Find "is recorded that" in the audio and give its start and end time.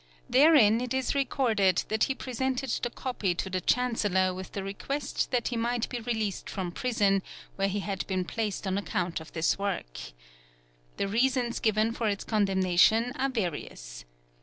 0.95-2.05